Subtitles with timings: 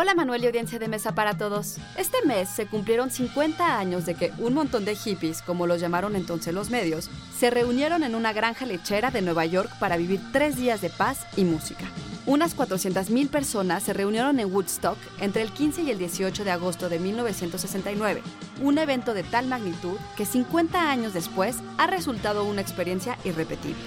[0.00, 1.78] Hola Manuel y audiencia de mesa para todos.
[1.96, 6.14] Este mes se cumplieron 50 años de que un montón de hippies, como los llamaron
[6.14, 10.54] entonces los medios, se reunieron en una granja lechera de Nueva York para vivir tres
[10.54, 11.84] días de paz y música.
[12.26, 16.88] Unas 400.000 personas se reunieron en Woodstock entre el 15 y el 18 de agosto
[16.88, 18.22] de 1969,
[18.62, 23.82] un evento de tal magnitud que 50 años después ha resultado una experiencia irrepetible.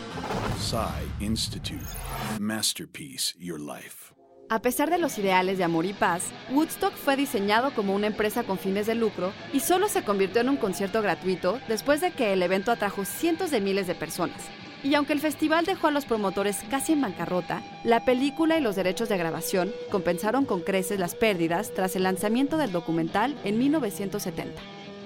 [1.21, 1.87] Institute.
[2.37, 4.20] Masterpiece Your Life.
[4.51, 8.43] A pesar de los ideales de amor y paz, Woodstock fue diseñado como una empresa
[8.43, 12.33] con fines de lucro y solo se convirtió en un concierto gratuito después de que
[12.33, 14.41] el evento atrajo cientos de miles de personas.
[14.83, 18.75] Y aunque el festival dejó a los promotores casi en bancarrota, la película y los
[18.75, 24.61] derechos de grabación compensaron con creces las pérdidas tras el lanzamiento del documental en 1970.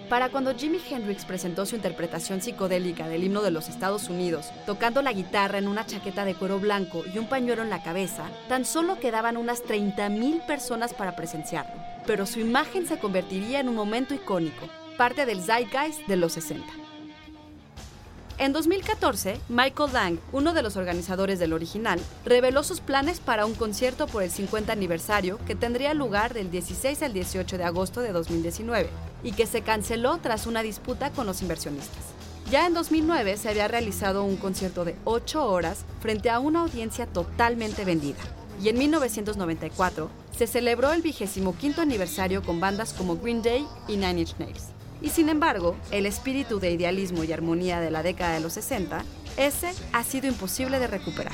[0.10, 5.02] Para cuando Jimi Hendrix presentó su interpretación psicodélica del himno de los Estados Unidos, tocando
[5.02, 8.66] la guitarra en una chaqueta de cuero blanco y un pañuelo en la cabeza, tan
[8.66, 11.74] solo quedaban unas 30.000 personas para presenciarlo.
[12.06, 16.85] Pero su imagen se convertiría en un momento icónico, parte del zeitgeist de los 60.
[18.38, 23.54] En 2014, Michael Lang, uno de los organizadores del original, reveló sus planes para un
[23.54, 28.12] concierto por el 50 aniversario que tendría lugar del 16 al 18 de agosto de
[28.12, 28.90] 2019
[29.24, 32.04] y que se canceló tras una disputa con los inversionistas.
[32.52, 37.08] Ya en 2009 se había realizado un concierto de 8 horas frente a una audiencia
[37.08, 38.20] totalmente vendida.
[38.62, 44.20] Y en 1994 se celebró el 25 aniversario con bandas como Green Day y Nine
[44.20, 44.75] Inch Nails.
[45.02, 49.04] Y sin embargo, el espíritu de idealismo y armonía de la década de los 60,
[49.38, 51.34] ese ha sido imposible de recuperar.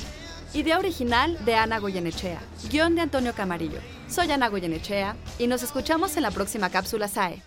[0.53, 3.80] Idea original de Ana Goyenechea, guion de Antonio Camarillo.
[4.09, 7.42] Soy Ana Goyenechea y nos escuchamos en la próxima cápsula SAE.